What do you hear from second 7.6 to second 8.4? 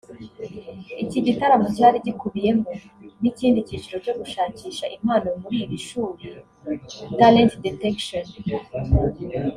Detection’